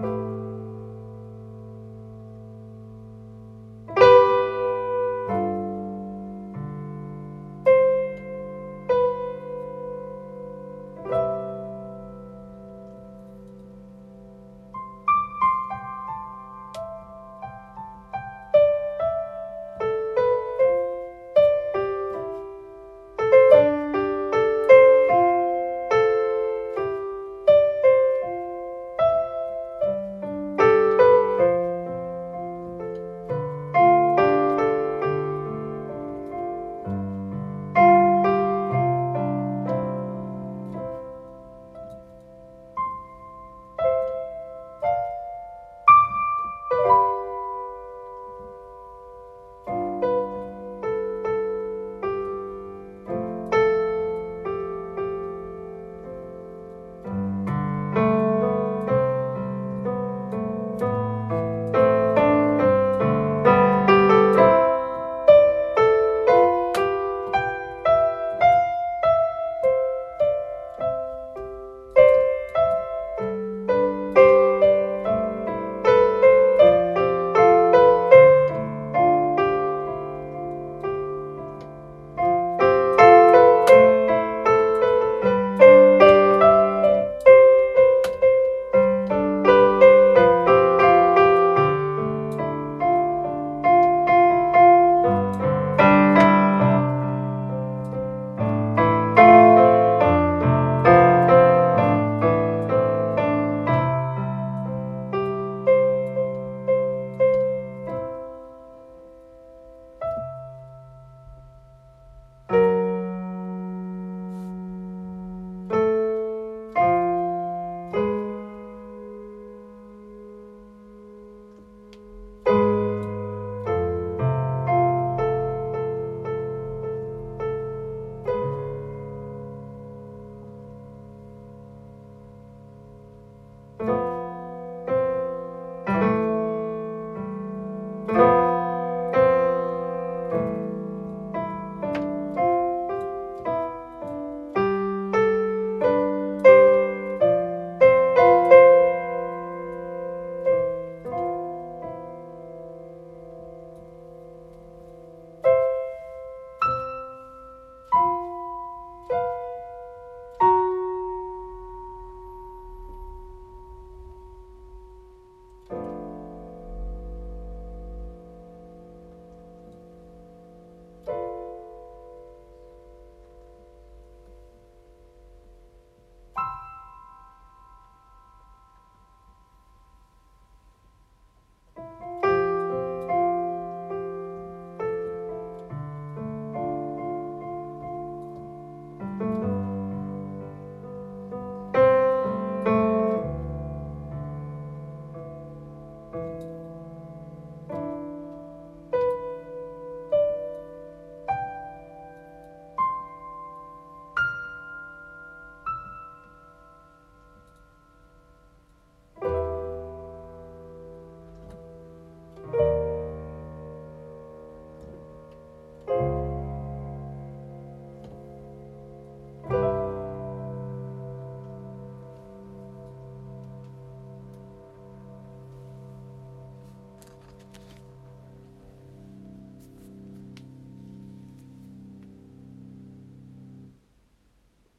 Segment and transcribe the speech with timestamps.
[0.00, 0.69] Música